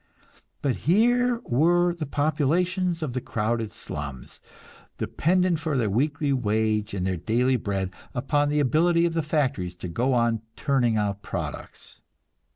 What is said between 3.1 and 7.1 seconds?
the crowded slums, dependent for their weekly wage and